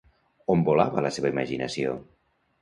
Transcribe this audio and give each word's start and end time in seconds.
On 0.53 0.63
volava 0.69 1.03
la 1.07 1.11
seva 1.19 1.31
imaginació? 1.35 1.93